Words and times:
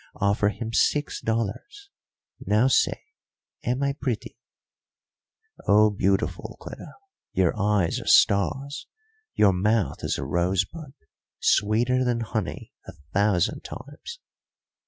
Offer 0.19 0.49
him 0.49 0.73
six 0.73 1.21
dollars. 1.21 1.91
Now 2.43 2.65
say, 2.67 3.03
am 3.63 3.83
I 3.83 3.93
pretty?" 3.93 4.35
"Oh, 5.67 5.91
beautiful, 5.91 6.57
Cleta; 6.59 6.95
your 7.33 7.53
eyes 7.55 7.99
are 7.99 8.07
stars, 8.07 8.87
your 9.35 9.53
mouth 9.53 10.03
is 10.03 10.17
a 10.17 10.25
rosebud, 10.25 10.95
sweeter 11.39 12.03
than 12.03 12.21
honey 12.21 12.73
a 12.87 12.93
thousand 13.13 13.61
times." 13.63 14.17